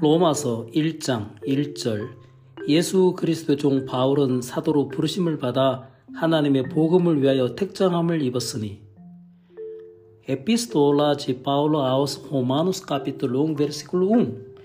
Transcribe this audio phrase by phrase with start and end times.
[0.00, 2.10] 로마서 1장 1절
[2.68, 8.84] 예수 그리스도의 종 바울은 사도로 부르심을 받아 하나님의 복음을 위하여 택정함을 입었으니
[10.28, 14.56] Epístola de Paulo aos Romanos capítulo 1 versículo 1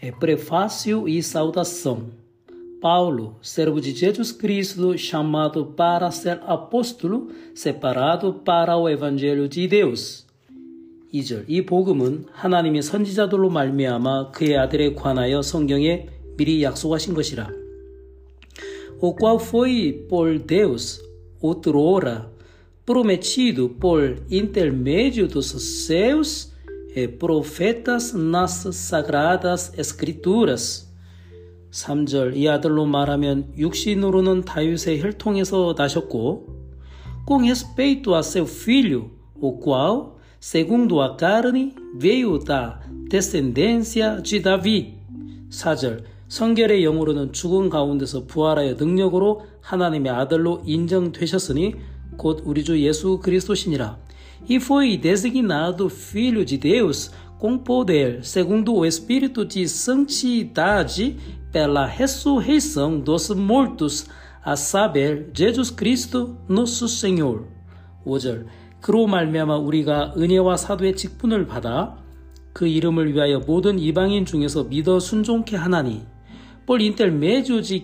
[0.00, 2.18] é prefácio e saudação
[2.80, 10.29] Paulo, servo de Jesus Cristo, chamado para ser apóstolo, separado para o evangelho de Deus.
[11.12, 17.50] 2절 이 복음은 하나님의 선지자들로 말미암아 그의 아들에 관하여 성경에 미리 약속하신 것이라.
[19.00, 21.00] O qual foi por Deus
[21.42, 22.30] outrora
[22.84, 25.46] prometido por intermédio dos
[25.86, 26.52] seus
[27.18, 30.88] profetas nas sagradas escrituras.
[31.70, 36.46] 3절 이 아들로 말하면 육신으로는 다윗의 혈통에서 나셨고
[37.26, 44.95] com respeito a seu filho, o qual segundo a carne, veio da descendência de Davi.
[45.49, 51.75] 4절 성결의 영으로는 죽은 가운데서 부활하여 능력으로 하나님의 아들로 인정되셨으니
[52.17, 53.97] 곧 우리 주 예수 그리스도시니라.
[54.47, 61.17] E foi designado Filho de Deus com poder, segundo o Espírito de santidade,
[61.51, 64.07] pela ressurreição dos mortos,
[64.43, 67.47] a saber, Jesus Cristo, nosso Senhor.
[68.05, 68.45] 5절
[68.80, 71.96] 그로 말미암아 우리가 은혜와 사도의 직분을 받아
[72.52, 76.02] 그 이름을 위하여 모든 이방인 중에서 믿어 순종케 하나니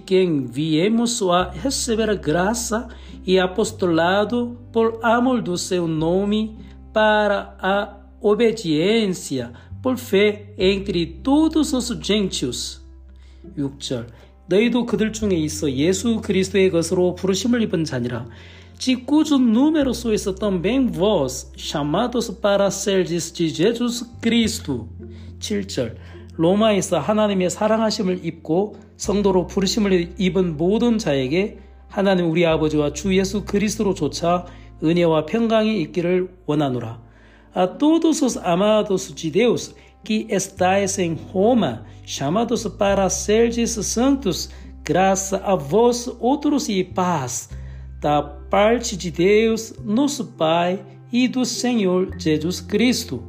[0.07, 2.89] quem viemos a receber a graça
[3.27, 6.57] e apostolado por amor do seu nome
[6.93, 12.81] para a obediência por fé entre todos os gentios.
[13.57, 14.07] 6절
[14.49, 18.27] 너희도 그들 중에 있어 예수 그리스도의 것으로 부르심을 입은 자니라
[18.78, 24.88] de cujo número sois também vós, chamados para serdes de Jesus Cristo.
[25.40, 25.96] 7절
[26.36, 33.94] 로마에서 하나님의 사랑하심을 입고 성도로 부르심을 입은 모든 자에게 하나님 우리 아버지와 주 예수 그리스도로
[33.94, 34.46] 조차
[34.84, 37.00] 은혜와 평강이 있기를 원하노라.
[37.54, 44.50] A todos os amados de Deus que estáis em Roma, chamados para serdes santos,
[44.84, 47.50] graça a vós outros e paz
[48.06, 53.24] da parte de Deus, nosso Pai e do Senhor Jesus Cristo.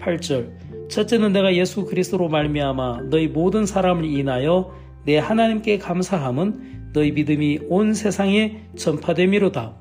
[0.00, 7.60] 8절 첫째는 내가 예수 그리스도로 말미암아 너희 모든 사람을 인하여 내 하나님께 감사함은 너희 믿음이
[7.68, 9.80] 온 세상에 전파됨이로다.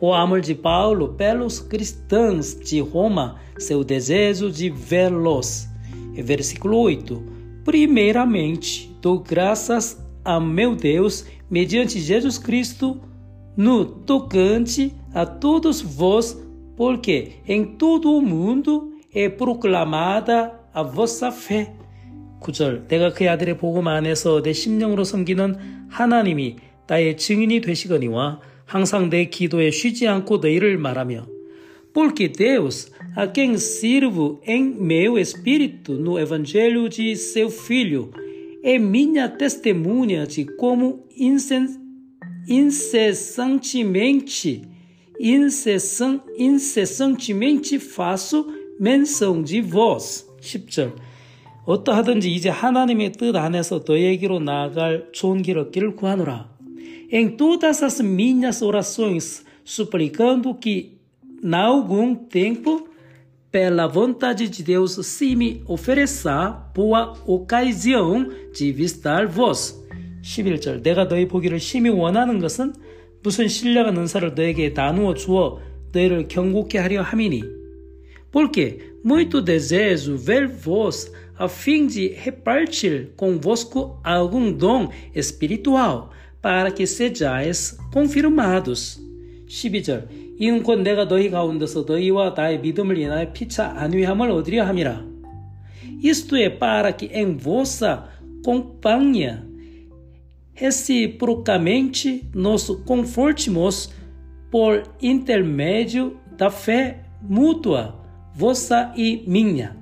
[0.00, 5.68] O amor de Paulo pelos cristãos de Roma, seu desejo de vê-los.
[6.16, 7.22] Versículo 8.
[7.64, 13.00] Primeiramente, dou graças a meu Deus mediante Jesus Cristo,
[13.56, 16.36] no tocante a todos vós,
[16.76, 21.74] porque em todo o mundo é proclamada a vossa fé.
[22.40, 29.26] 9절 내가 그 아들의 복음 안에서 내 심령으로 섬기는 하나님이 나의 증인이 되시거니와 항상 내
[29.26, 31.26] 기도에 쉬지 않고 너희를 말하며
[31.94, 38.10] porque Deus, a quem sirvo em meu espírito no evangelho de seu filho,
[38.62, 41.04] é minha testemunha de como
[42.48, 44.62] incessantemente,
[45.20, 48.46] incessan, incessantemente faço
[48.78, 50.26] menção de vós.
[50.40, 50.94] 10절.
[51.64, 56.52] 어떠하든지 이제 하나님의 뜻 안에서 너에게로 나아갈 좋은 길 얻기를 구하노라.
[57.10, 60.98] Em todas as minhas orações, suplicando que,
[61.42, 62.87] na algum tempo,
[63.50, 69.80] pela vontade de Deus, se me ofereça boa ocasião de visitar vos.
[70.22, 72.72] 11절 내가 너희 보기를 심히 원하는 것은
[73.22, 75.60] 무슨 신뢰가 은사를 너에게 나누어 주어
[75.92, 77.64] 너희를 경고케 하려 함이니
[78.34, 86.10] porque muito desejo ver-vos a fim de repartir convosco algum dom espiritual
[86.42, 89.00] para que sejais confirmados.
[89.46, 90.08] 12절
[90.41, 95.05] 이는 곧 내가 너희 가운데서 너희와 나의 믿음을 인하여 피차 안위함을 얻으려 함이라.
[96.01, 98.07] É para que em vossa
[98.41, 99.43] companhia
[100.55, 103.93] reciprocamente nos confortemos
[104.49, 107.99] por intermédio da fé mútua,
[108.33, 109.77] vossa e minha.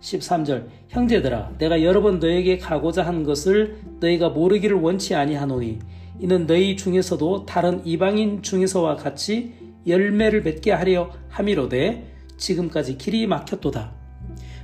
[0.00, 5.78] 13절 형제들아 내가 여러 번 너에게 가고자 한 것을 너희가 모르기를 원치 아니하노니
[6.20, 14.03] 이는 너희 중에서도 다른 이방인 중에서와 같이 열매를 맺게 하려 함이로되 지금까지 길이 막혔도다.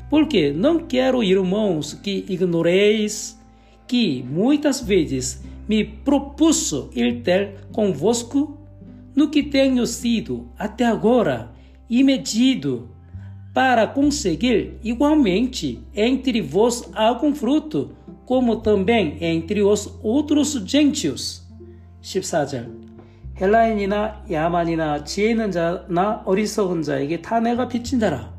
[0.10, 3.40] Porque não quero, irmãos, que ignoreis
[3.88, 8.58] que muitas vezes me propus ir ter convosco
[9.16, 11.52] no que tenho sido até agora
[11.90, 12.90] e medido
[13.54, 17.96] para conseguir igualmente entre vós algum fruto,
[18.26, 21.44] como também entre os outros gentios.
[22.02, 22.83] 14절
[23.41, 28.33] 헬라인이나 야만이나 지혜 있는 자나 어리석은 자에게 다 내가 빚진 자라.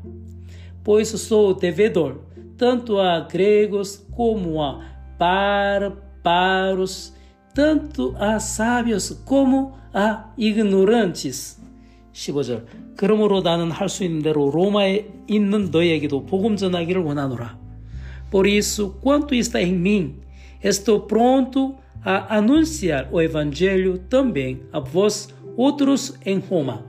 [0.84, 2.20] Pois sou devedor,
[2.56, 4.80] tanto a gregos como a
[5.18, 7.12] bárbaros,
[7.54, 11.60] tanto a sábios como a ignorantes.
[12.12, 12.64] 15절
[12.96, 17.58] 그러므로 나는 할 수 있는 대로 로마에 있는 너희에게도 복음 전하기를 원하노라.
[18.30, 20.22] Por isso, quanto está em mim,
[20.64, 26.84] estou pronto a anunciar o evangelho também a vós outros em Roma.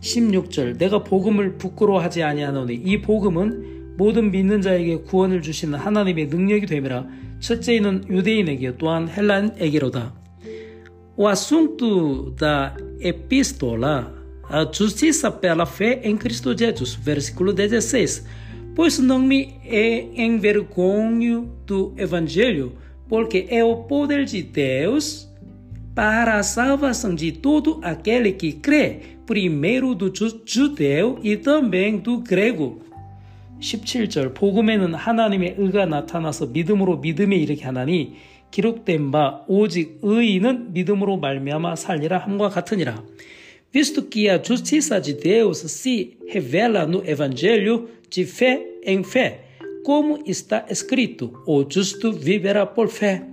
[0.00, 7.06] 16절 내가 복음을 부끄러워하지 아니하노니 이 복음은 모든 믿는 자에게 구원을 주시는 하나님의 능력이 됨이라
[7.40, 10.14] 첫째는 유대인에게 또한 헬란에게로다.
[11.18, 14.14] O assunto da epístola,
[14.48, 18.24] a justiça pela fé em Cristo Jesus, versículo 16.
[18.74, 19.60] Pois não me
[20.16, 22.72] envergonho do evangelho,
[23.09, 25.29] porque é o poder de Deus
[25.93, 30.11] para a salvação de todo aquele que crê, primeiro do
[30.45, 32.81] judeu e também do grego.
[33.59, 38.15] 17절 복음에는 하나님의 의가 나타나서 믿음으로 믿음에 이르게 하나니
[38.51, 43.03] 기록된 바 오직 의인은 믿음으로 말미암아 살리라 함과 같으니라.
[43.71, 49.48] Visto que a justiça de Deus se revela no evangelho de fé em fé,
[49.83, 53.23] como está escrito: o justo viverá por fé.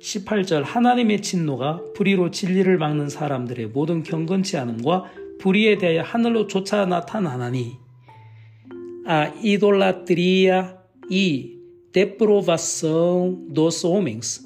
[0.00, 7.82] 18절 하나님의 진노가 불의로 진리를 막는 사람들의 모든 경건치 않음과 불의에 대하여 하늘로 쫓아 나타나나니
[9.04, 10.78] a idolatria
[11.10, 11.58] e
[11.92, 14.44] deprovação dos homens.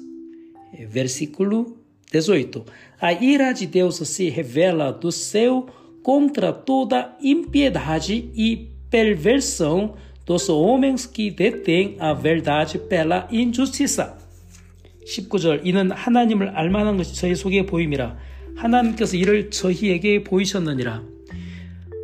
[0.89, 1.77] Versículo
[2.11, 2.65] 18.
[2.99, 5.67] A ira de Deus se revela do céu
[6.03, 9.95] contra toda impiedade e perversão
[10.26, 14.18] dos homens que detêm a verdade pela injustiça.
[15.06, 18.16] 19절 이는 하나님을 알만한 것이 저희 속에 보임이라
[18.54, 21.02] 하나님께서 이를 저희에게 보이셨느니라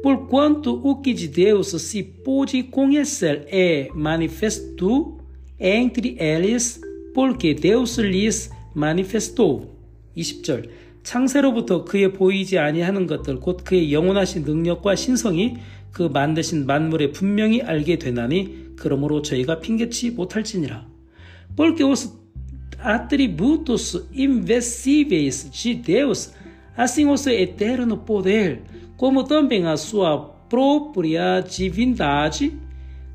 [0.02, 5.18] Porquanto o que de Deus se pôde conhecer é manifesto
[5.58, 6.80] entre eles,
[7.12, 9.74] porque Deus lhes manifestou.
[10.16, 10.68] 20절
[11.02, 15.56] 창세로부터 그의 보이지 아니하는 것들 곧 그의 영원하신 능력과 신성이
[15.91, 20.88] 그 만드신 만물에 분명히 알게 되나니 그러므로 저희가 핑계치 못할지니라.
[21.55, 22.23] Porque os
[22.79, 26.33] atributos invisíveis de Deus,
[26.75, 28.61] assim o seu eterno poder,
[28.97, 30.17] como também a sua
[30.50, 32.57] própria divindade,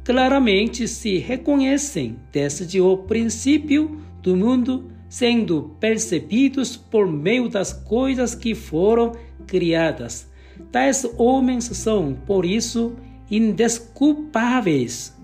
[0.05, 8.55] claramente se reconhecem desde o princípio do mundo, sendo percebidos por meio das coisas que
[8.55, 9.13] foram
[9.47, 10.29] criadas.
[10.73, 12.97] Tais homens são, por isso,
[13.31, 15.17] indesculpáveis.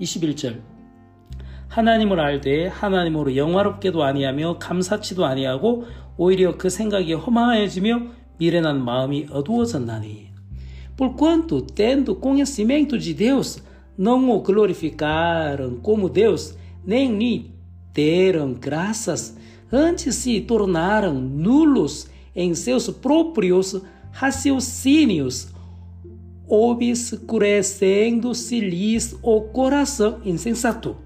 [0.00, 0.60] 21절
[1.68, 5.84] 하나님을 알되 하나님으로 영화롭게도 아니하며 감사치도 아니하고
[6.18, 8.02] 오히려 그 생각이 허망해지며
[8.38, 10.32] 미련한 마음이 어두워졌나니.
[10.96, 13.62] Porquanto, tendo conhecimento de Deus,
[13.96, 17.50] não o glorificaram como Deus, nem lhe
[17.94, 19.38] deram graças,
[19.72, 23.80] antes se tornaram nulos em seus próprios
[24.19, 25.53] raciocínios,
[26.47, 31.05] obscurecendo-se-lhes o coração insensato.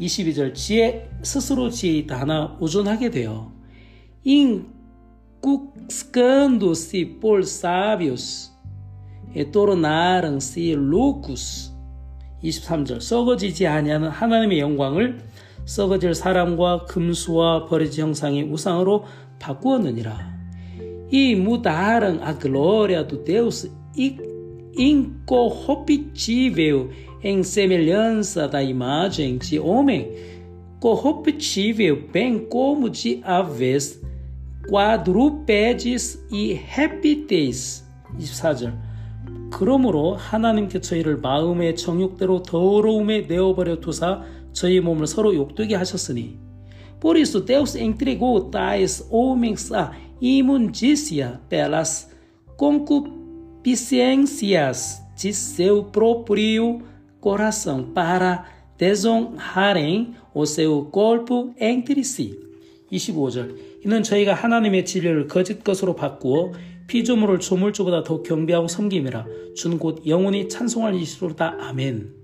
[0.00, 3.52] 22절 지혜 스스로 지혜 있다 하나 우존하게 되어
[7.20, 8.50] por sábios
[9.34, 11.70] e tornaram-se loucos
[12.42, 15.20] 23절 썩어지지 아니하는 하나님의 영광을
[15.64, 19.04] 썩어질 사람과 금수와 버려진 형상의 우상으로
[19.38, 20.33] 바꾸었느니라.
[21.13, 23.67] E mudaram a glória do Deus
[24.75, 26.89] incorruptível
[27.23, 30.09] em semelhança da imagem de homem,
[30.79, 34.01] corruptível, bem como de aves,
[34.69, 37.85] quadrúpedes e répteis.
[38.17, 38.89] 24절.
[39.51, 46.37] 그러므로 하나님께 저희를 마음의 정욕대로 더러움에 내어버려 두사 저희 몸을 서로 욕되게 하셨으니
[46.99, 49.71] Por isso Deus entregou tais homens
[50.13, 52.09] à imundícia pelas
[52.57, 56.81] concupiscências de seu próprio
[57.19, 58.45] coração para
[58.77, 62.39] desonrarem o seu corpo entre si.
[62.91, 63.55] 25절
[63.85, 66.51] 이는 저희가 하나님의 진리를 거짓 것으로 바꾸어
[66.87, 71.57] 피조물을 조물주보다 더 경배하고 섬김이라 주는 곧 영원히 찬송할 이시로다.
[71.59, 72.17] 아멘.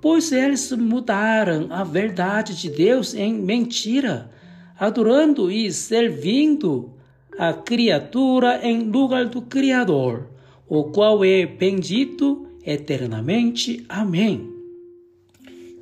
[0.00, 4.30] Pois eles mudaram a verdade de Deus em mentira,
[4.78, 6.92] adorando e servindo
[7.38, 10.28] a criatura em lugar do Criador,
[10.68, 13.84] o qual é bendito eternamente.
[13.88, 14.50] Amém.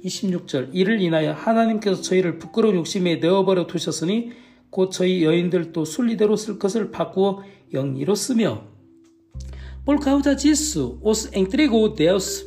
[0.04, 4.32] 26절 이를 인하여 하나님께서 저희를 부끄러운 욕심에 내어버려 두셨으니
[4.70, 8.70] 곧 저희 여인들도 순리대로 쓸 것을 바꾸어 영리로 쓰며
[9.84, 12.44] Por causa disso, os entregou Deus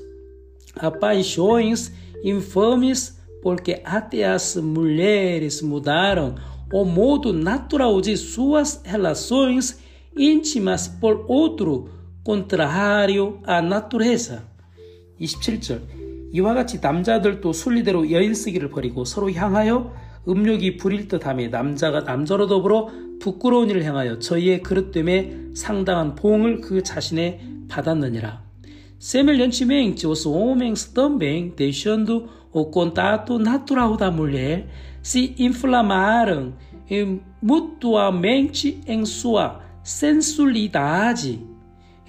[0.76, 1.92] a paixões
[2.24, 6.35] infames, porque até as mulheres mudaram
[6.73, 9.79] o modo natural de suas relações
[10.17, 11.89] íntimas por outro
[12.25, 14.43] contrário à natureza.
[15.21, 15.81] 27절
[16.33, 19.93] 이와 같이 남자들도 순리대로 여인 쓰기를 버리고 서로 향하여
[20.29, 27.41] 음욕이 부릴 듯함에 남자가 남자로 더불어 부끄러운 일을 향하여 저희의 그릇됨에 상당한 보응을 그 자신에
[27.69, 28.47] 받았느니라.
[29.01, 34.68] Semelhantemente, os homens também, deixando o contato natural da mulher,
[35.02, 36.54] se inflamaram
[37.42, 41.42] mutuamente em sua sensualidade,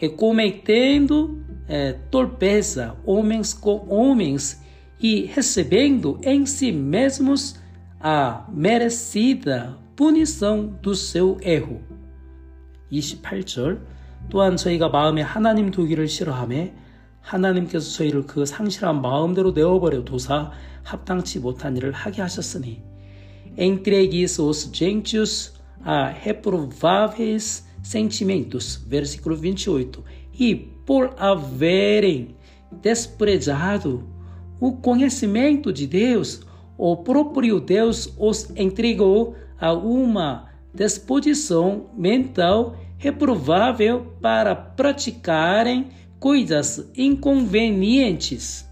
[0.01, 4.63] e cometendo é, torpeza homens com homens
[5.01, 7.59] e recebendo em si mesmos
[8.01, 11.81] a merecida punição do seu erro.
[12.93, 13.81] 28절
[14.31, 16.75] 또한 저희가 마음에 하나님 두기를 싫어함에
[17.21, 22.83] 하나님께서 저희를 그 상실한 마음대로 내어버려 도사 합당치 못한 일을 하게 하셨으니
[23.57, 30.03] entregues os gentios a reprováveis sentimentos versículo 28
[30.39, 32.37] e por haverem
[32.71, 34.05] desprezado
[34.61, 36.43] o conhecimento de Deus
[36.77, 45.89] o próprio Deus os entregou a uma disposição mental reprovável para praticarem
[46.20, 48.68] coisas inconvenientes.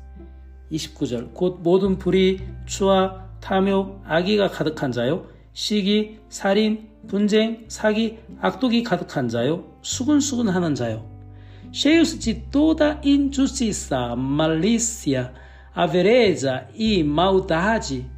[0.72, 9.30] 29절 곧 모든 불의, 추와, 탐욕, 악의가 가득한 자요 시기, 살인, 분쟁, 사기, 악독이 가득한
[9.30, 11.18] 자요 수근수근 하는 자요
[11.72, 15.34] cheios de toda injustiça, malícia,
[15.75, 18.10] avareza e maldade,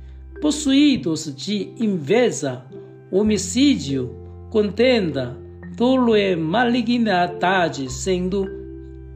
[0.42, 2.64] possuídos de inveja,
[3.12, 4.16] homicídio,
[4.50, 5.38] contenda,
[5.76, 8.59] dolo e malignidade, sendo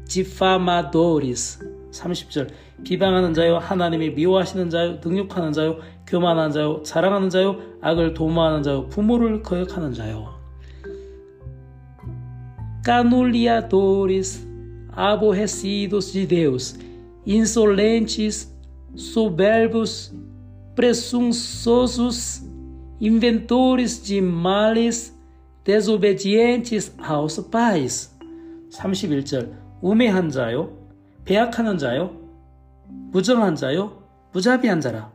[0.07, 1.59] difamadores.
[1.93, 2.49] 30절
[2.83, 9.41] 비방하는 자요 하나님이 미워하시는 자요 능욕하는 자요 교만한 자요 자랑하는 자요 악을 도모하는 자요 부모를
[9.41, 10.33] 거역하는 자요
[12.83, 14.45] canuliadores
[14.91, 16.77] aborrecidos de Deus
[17.25, 18.53] insolentes
[18.95, 20.13] soberbos
[20.75, 22.43] presunçosos
[22.99, 25.17] inventores de males
[25.63, 28.11] desobedientes aos pais
[28.71, 30.77] 31절 우매한 자요,
[31.25, 32.17] 배약하는 자요,
[33.11, 35.11] 무정한 자요, 무자비한 자라.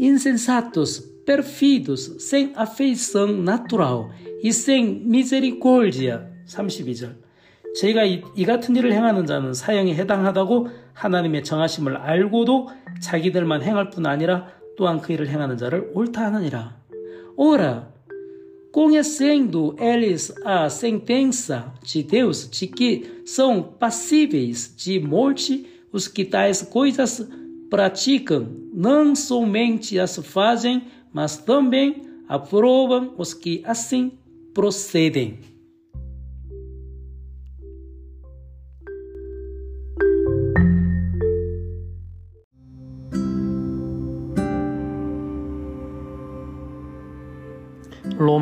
[0.00, 4.08] Insensatos, perfidos, sem afeição natural
[4.42, 6.30] e sem misericórdia.
[6.46, 7.16] 32절.
[7.78, 12.70] 저희가 이, 이, 같은 일을 행하는 자는 사형에 해당하다고 하나님의 정하심을 알고도
[13.02, 14.48] 자기들만 행할 뿐 아니라
[14.78, 16.74] 또한 그 일을 행하는 자를 옳다 하느니라.
[17.36, 17.88] Ora,
[18.72, 26.62] conhecendo eles a sentença de Deus de que são passíveis de morte os que tais
[26.62, 27.26] coisas
[27.68, 34.12] praticam, não somente as fazem, mas também aprovam os que assim
[34.54, 35.38] procedem.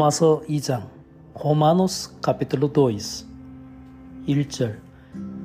[0.09, 0.89] 로마서 2장
[1.35, 2.97] 호마노스 카피틀로 2
[4.27, 4.79] 1절.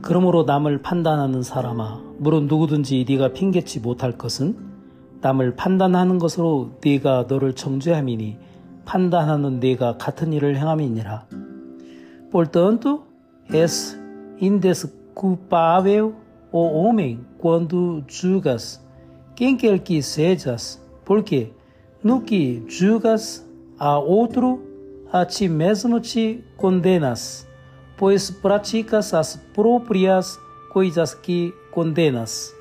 [0.01, 4.57] 그러므로 남을 판단하는 사람아 물론 누구든지 네가 핑계치 못할 것은
[5.21, 8.37] 남을 판단하는 것으로 네가 너를 정죄함이니
[8.85, 11.27] 판단하는 네가 같은 일을 행함이니라.
[12.31, 13.03] Portanto,
[13.51, 13.97] és
[14.41, 16.13] indesculpável
[16.51, 18.01] o homem quando
[23.78, 24.60] a outro,
[25.12, 27.46] a ti mesmo te condenas,
[27.96, 30.38] pois praticas as próprias
[30.72, 32.54] coisas que condenas.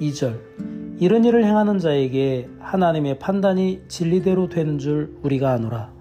[0.00, 5.92] 2절 이런 일을 행하는 자에게 하나님의 판단이 진리대로 되는 줄 우리가 아노라.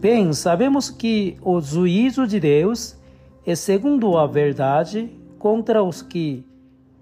[0.00, 2.96] Bem, sabemos que o juízo de Deus
[3.44, 6.44] é segundo a verdade contra os que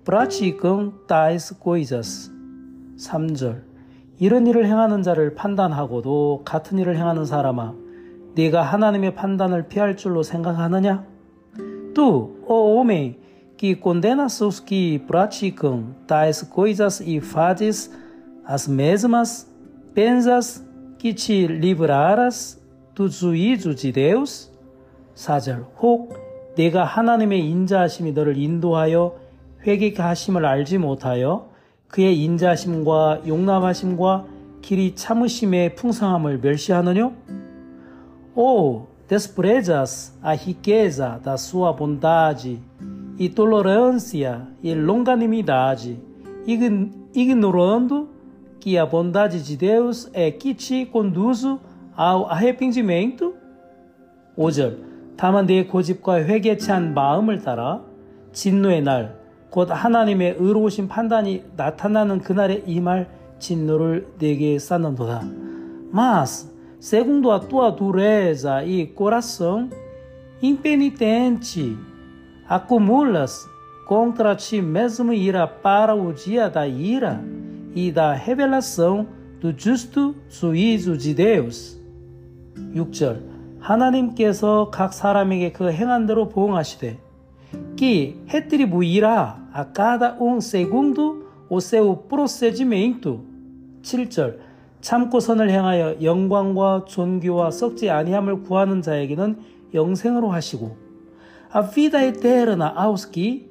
[0.03, 2.31] praticam tais coisas.
[2.97, 3.70] 3절
[4.22, 7.74] 이런 일을 행하는 자를 판단하고도 같은 일을 행하는 사람아,
[8.36, 11.04] 네가 하나님의 판단을 피할 줄로 생각하느냐?
[11.96, 13.16] Tu, ó homem,
[13.58, 17.90] que condenas os que praticam tais coisas e fazes
[18.46, 19.48] as mesmas,
[19.96, 20.64] pensas
[21.00, 22.62] que te livrarás
[22.94, 24.52] do juízo de Deus?
[25.16, 26.14] 4절 혹
[26.56, 29.16] 내가 하나님의 인자하심이 너를 인도하여
[29.66, 31.51] 회개케 하심을 알지 못하여
[31.92, 34.26] 그의 인자하심과 용납하심과
[34.62, 37.12] 길이 참으심의 풍성함을 멸시하느뇨?
[38.34, 42.60] 오, desprezas a riqueza da sua bondade
[43.20, 46.00] e tolerância e longanimidade,
[47.14, 48.08] ignorando
[48.58, 51.44] que a bondade de Deus é que te conduz
[51.94, 53.36] ao arrependimento?
[54.38, 54.78] 5절
[55.18, 57.82] 다만 내 고집과 회개에 찬 마음을 따라
[58.32, 59.21] 진노의 날,
[59.52, 65.24] 곧 하나님의 의로우신 판단이 나타나는 그날에 임할 진노를 내게 쌓는도다.
[65.94, 69.70] Mas, segundo a tua dureza e coração
[70.42, 71.78] impenitente,
[72.48, 73.46] acumulas
[73.86, 77.22] contra ti mesmo ira para o dia da ira
[77.76, 79.06] e da revelação
[79.42, 81.78] do justo juízo de Deus.
[82.74, 83.20] 6절
[83.60, 87.11] 하나님께서 각 사람에게 그 행한 대로 보응하시되
[87.76, 93.22] que retribuirá a cada um segundo o seu procedimento.
[93.82, 94.38] 7절
[94.82, 99.38] 참고 선을 행하여 영광과 존귀와 썩지 아니함을 구하는 자에게는
[99.74, 100.76] 영생으로 하시고
[101.54, 103.50] a vida eterna aos que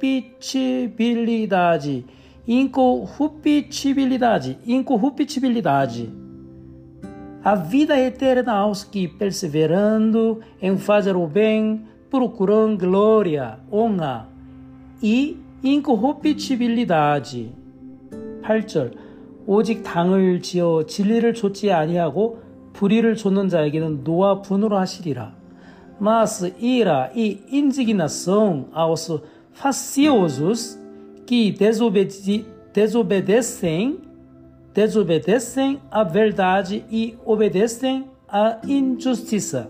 [0.00, 2.04] incorruptibilidade,
[2.46, 6.10] incorruptibilidade, incorruptibilidade.
[7.42, 14.28] A vida eterna aos que, perseverando em fazer o bem, procuram glória, honra
[15.02, 17.54] e incorruptibilidade.
[18.42, 18.92] 8절
[19.46, 22.42] 오직 당을 지어 진리를 좇지 아니하고
[22.72, 25.40] 불의를 좇는 자에게는 노와 분으로 하시리라.
[26.00, 29.20] Mas ira e indignação aos
[29.59, 30.77] faciosos
[31.25, 34.01] que desobede desobedecem,
[34.73, 39.69] desobedecem a verdade e obedecem a injustiça.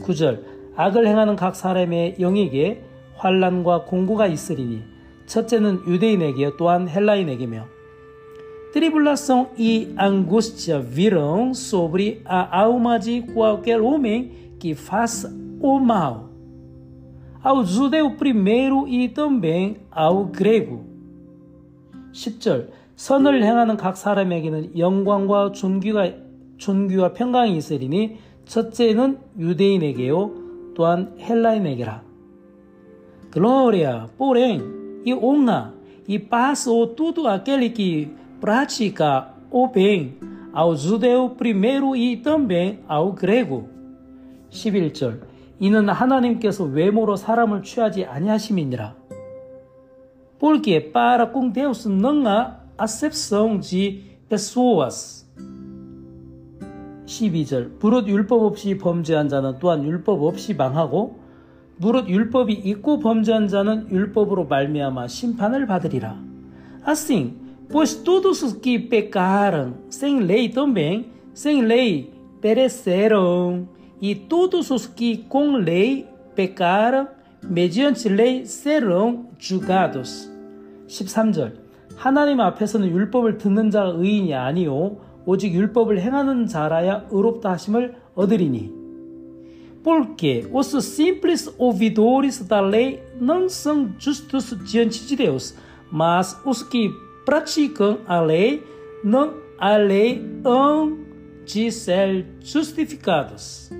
[0.00, 0.44] 9절
[0.76, 2.82] 악을 행하는 각 사람의 영에게
[3.16, 4.82] 환란과 공고가 있으리니
[5.26, 7.80] 첫째는 유대인에게 또한 헬라인에게며
[8.72, 16.23] tribulação e angústia virão sobre a alma de qualquer homem que faça o mal,
[17.45, 20.83] Ao judeu primeiro e também ao grego.
[22.11, 26.11] 10절 선을 행하는 각 사람에게는 영광과 존귀가
[26.57, 32.01] 존귀와 평강이 있으리니 첫째는 유대인에게요 또한 헬라인에게라.
[33.29, 34.63] Glória, porém,
[35.05, 35.71] e honra
[36.07, 38.09] e paz ou tudo aquele que
[38.41, 40.17] pratica o bem
[40.51, 43.69] ao judeu primeiro e também ao grego.
[44.49, 48.95] 11절 이는 하나님께서 외모로 사람을 취하지 아니하심이니라.
[50.39, 55.25] Com Deus não há acepção de pessoas.
[57.05, 61.19] 12절 무릇 율법 없이 범죄한 자는 또한 율법 없이 망하고
[61.77, 66.19] 무릇 율법이 있고 범죄한 자는 율법으로 말미암아 심판을 받으리라.
[68.61, 73.74] Que pecaram sem lei também, sem lei, pereceram.
[74.00, 77.08] E todos os que com lei pecaram,
[77.42, 80.30] mediante lei serão julgados.
[80.86, 81.54] 13절
[81.96, 88.80] 하나님 앞에서는 율법을 듣는 자가 의인이 아니요 오직 율법을 행하는 자라야 의롭다 하심을 얻으리니
[89.84, 95.54] porque os simples ouvidores da lei não são justos diante de Deus
[95.90, 96.90] mas os que
[97.24, 98.62] praticam a lei,
[99.04, 100.98] não a lei hão
[101.44, 103.70] de ser justificados.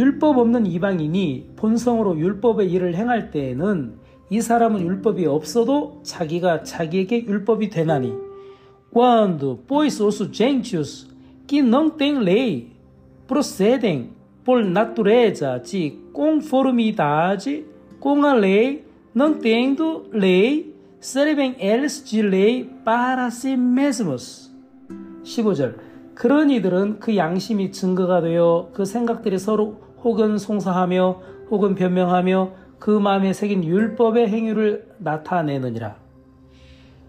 [0.00, 3.94] 율법 없는 이방인이 본성으로 율법의 일을 행할 때에는
[4.30, 8.30] 이 사람은 율법이 없어도 자기가 자기에게 율법이 되나니
[8.90, 11.06] quando pois os gentios
[11.46, 12.72] que não têm lei
[13.26, 14.10] procedem
[14.44, 17.64] por natureza de conformidade
[18.00, 18.84] com a lei,
[19.14, 24.50] não tendo lei, servem eles de lei para si mesmos.
[25.22, 25.76] 15절
[26.14, 33.33] 그런 이들은 그 양심이 증거가 되어 그 생각들이 서로 혹은 송사하며 혹은 변명하며 그 마음에
[33.33, 35.95] 새긴 율법의 행위를 나타내느니라.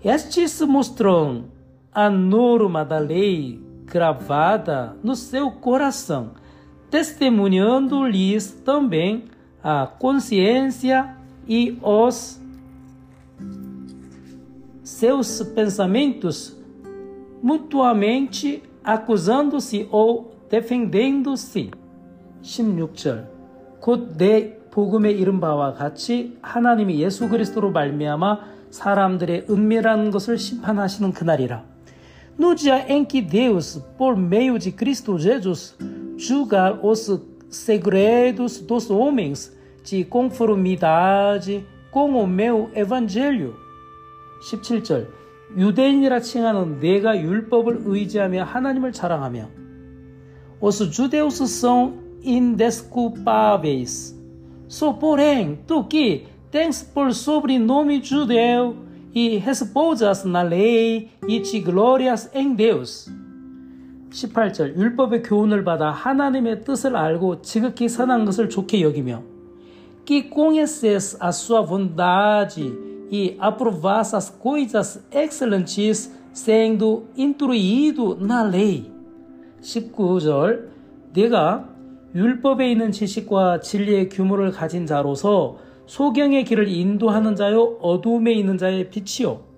[0.04, 1.46] Estes mostram
[1.92, 6.32] a norma da lei gravada no seu coração,
[6.90, 9.24] testemunhando-lhes também
[9.62, 11.16] a consciência
[11.48, 12.40] e os
[14.84, 16.56] seus pensamentos
[17.42, 21.70] mutuamente acusando-se ou defendendo-se.
[22.43, 23.27] 16절
[23.79, 28.39] 곧 내 복음에 이른 바와 같이 하나님이 예수 그리스도로 말미암아
[28.71, 31.63] 사람들의 은밀한 것을 심판하시는 그날이라.
[33.07, 35.75] Que Deus, por meio de Cristo Jesus,
[36.17, 39.51] julgar os segredos dos homens
[39.83, 43.53] de conformidade com o meu evangelho.
[44.49, 45.07] 17절
[45.57, 49.49] 유대인이라 칭하는 내가 율법을 의지하며 하나님을 자랑하며
[50.61, 54.16] os judeus são indesculpáveis.
[54.68, 58.76] Sou, porém, tu que tens por sobrenome judeu
[59.14, 63.10] e repousas na lei e te glorias em Deus.
[64.10, 69.22] 18절 율법의 교훈을 받아 하나님의 뜻을 알고 지극히 선한 것을 좋게 여기며
[70.06, 72.62] que conheces a sua vontade
[73.10, 78.90] e aprovas as coisas excelentes sendo instruído na lei.
[79.60, 80.68] 19절
[81.12, 81.69] 내가
[82.13, 89.51] 율법에 있는 지식과 진리의 규모를 가진 자로서 소경의 길을 인도하는 자요 어둠에 있는 자의 빛이요.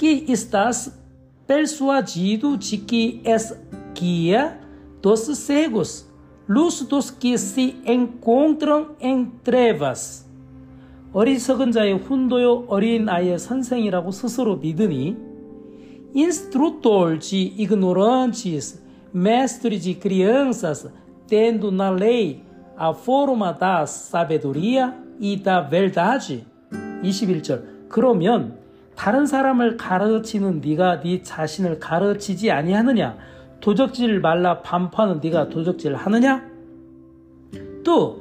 [0.00, 0.98] Estás
[1.46, 3.54] persuadido de que és
[3.94, 4.58] guia
[5.02, 6.06] dos cegos,
[6.48, 10.26] luz dos que se encontram em trevas.
[11.12, 15.16] 어리석은 자의 훈도요 어린 아이의 선생이라고 스스로 믿으니
[17.58, 20.88] ignorantes, mestre de crianças,
[21.30, 22.42] tendo na lei
[22.76, 26.44] a forma da sabedoria e da verdade.
[27.04, 27.88] 21절.
[27.88, 28.58] 그러면
[28.96, 33.16] 다른 사람을 가르치는 네가 네 자신을 가르치지 아니하느냐?
[33.60, 36.50] 도적질 말라 반포하는 네가 도적질 하느냐?
[37.84, 38.20] 또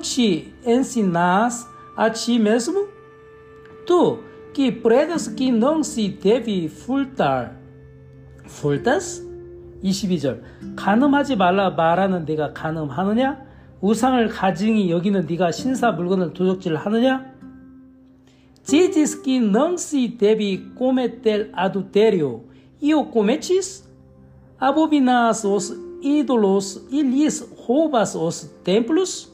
[0.00, 2.86] te ensinas a ti mesmo?
[3.86, 4.18] Tu
[4.52, 7.56] que pregas que não se deve furtar,
[8.46, 9.22] furtas?
[9.82, 10.40] 22절
[10.76, 13.42] 간음하지 말라 말하는 네가 간음하느냐?
[13.80, 17.34] 우상을 가증히 여기는 네가 신사 물건을 도적질 하느냐?
[18.64, 22.44] Dizes que não se deve cometer adultério
[22.80, 23.84] e o cometes?
[24.58, 29.30] Abominas os ídolos e lhes roubas os templos?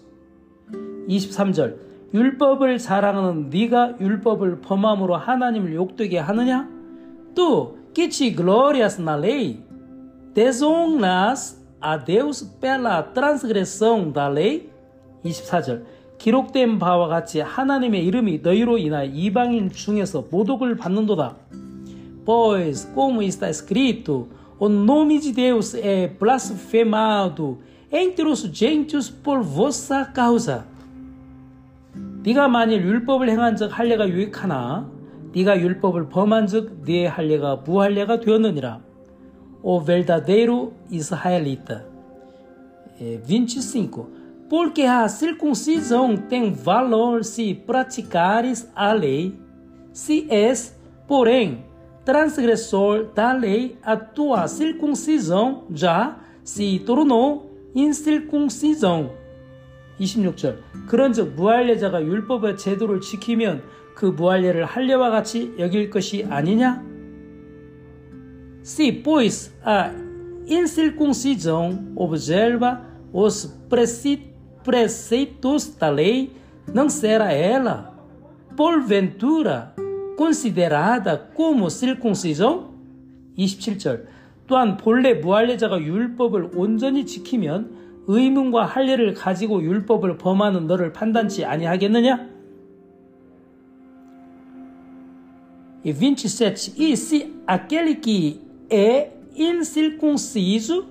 [1.08, 1.76] 23절
[2.12, 6.68] 율법을 자랑하는 네가 율법을 범함으로 하나님을 욕되게 하느냐?
[7.36, 9.62] 또 que te glorias na lei?
[10.34, 14.70] desonras a Deus pela transgressão da lei?
[15.24, 15.84] 24절
[16.18, 21.36] 기록된 바와 같이 하나님의 이름이 너희로 인하여 이방인 중에서 모독을 받는도다.
[22.24, 27.58] Pois, como está escrito, o nome de Deus é blasfemado
[27.90, 30.66] entre os gentios por vossa causa.
[32.22, 34.90] 네가 만일 율법을 행한 즉 할례가 유익하나
[35.32, 38.90] 네가 율법을 범한즉 네 할례가 무할례가 되었느니라.
[39.62, 41.86] o verdadeiro israelita.
[42.98, 44.08] 25.
[44.48, 49.38] Porque a circuncisão tem valor se praticares a lei,
[49.92, 51.64] se és, porém,
[52.04, 59.18] transgressor da lei, a tua circuncisão já se tornou incircuncisão.
[60.00, 60.56] 26절
[60.88, 63.62] 그런즉 무할례자가 율법의 제도를 지키면
[63.94, 66.90] 그 무할례를 할례와 같이 여길 것이 아니냐?
[68.62, 69.90] Se, pois, a
[70.46, 73.58] incircuncisão observa os
[74.62, 76.32] preceitos da lei,
[76.72, 77.94] não será ela,
[78.56, 79.74] porventura,
[80.16, 82.74] considerada como circuncisão?
[83.38, 84.06] 27절.
[84.46, 92.28] 또한 본래 무할례자가 율법을 온전히 지키면 의문과 할례를 가지고 율법을 범하는 너를 판단치 아니하겠느냐?
[95.84, 96.74] 27.
[96.76, 100.86] E se aquele que é incircunciso,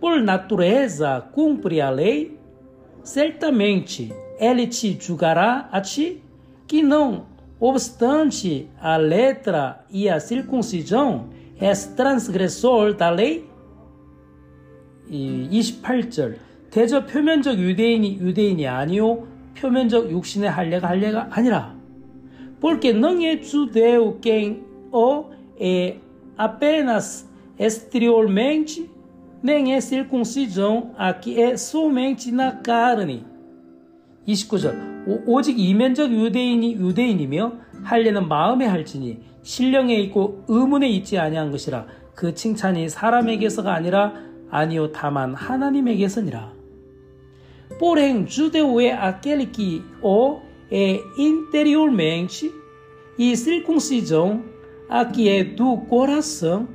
[0.00, 2.38] por natureza cumpre a lei,
[3.02, 6.22] certamente ele te julgará a ti,
[6.66, 7.26] que não
[7.60, 11.28] obstante a letra e a circuncisão,
[11.60, 13.48] és transgressor da lei?
[15.10, 16.36] 28절
[16.70, 21.76] 대저 표면적 유대인이 유대인이 아니요 표면적 육신의 할례가 할례가 아니라
[22.62, 25.24] porque não é judeu quem o
[25.58, 25.96] é
[26.38, 28.88] apenas exteriormente,
[29.42, 33.24] nem é circuncisão, aqui é somente na carne.
[34.28, 42.32] 29절 오직 이면적 유대인이 유대인이며 할례는 마음에 할지니 신령에 있고 의문에 있지 아니한 것이라 그
[42.32, 44.14] 칭찬이 사람에게서가 아니라
[44.48, 46.52] 아니요 다만 하나님에게서니라.
[47.80, 52.50] Porém, judeu é aquele que o é interiormente
[53.18, 54.42] e circuncisão
[54.88, 56.66] a que é do coração,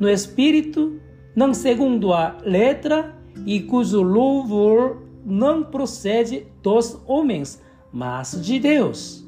[0.00, 0.98] no espírito,
[1.36, 7.62] não segundo a letra e cujo louvor não procede dos homens,
[7.92, 9.21] mas de Deus.